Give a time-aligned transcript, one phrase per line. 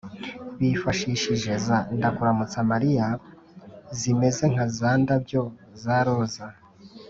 [0.59, 3.07] bifashishije za “ndakuramutsa mariya”
[3.99, 5.43] zimeze nka za ndabyo
[5.83, 6.45] za roza